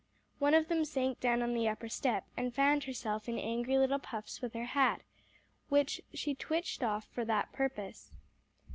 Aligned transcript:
One 0.39 0.55
of 0.55 0.67
them 0.67 0.83
sank 0.83 1.19
down 1.19 1.43
on 1.43 1.53
the 1.53 1.67
upper 1.69 1.87
step, 1.87 2.25
and 2.35 2.51
fanned 2.55 2.85
herself 2.85 3.29
in 3.29 3.37
angry 3.37 3.77
little 3.77 3.99
puffs 3.99 4.41
with 4.41 4.55
her 4.55 4.65
hat, 4.65 5.01
which 5.69 6.01
she 6.11 6.33
twitched 6.33 6.81
off 6.81 7.05
for 7.05 7.23
that 7.25 7.51
purpose. 7.51 8.11